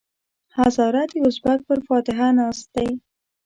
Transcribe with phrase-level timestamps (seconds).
[0.57, 2.89] هزاره د ازبک پر فاتحه ناست دی.